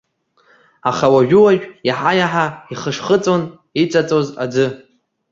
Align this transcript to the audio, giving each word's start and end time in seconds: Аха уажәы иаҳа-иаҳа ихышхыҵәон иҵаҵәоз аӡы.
Аха 0.89 1.07
уажәы 1.13 1.41
иаҳа-иаҳа 1.87 2.45
ихышхыҵәон 2.73 3.41
иҵаҵәоз 3.81 4.27
аӡы. 4.43 4.67